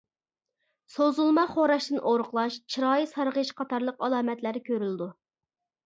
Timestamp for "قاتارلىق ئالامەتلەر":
3.63-4.63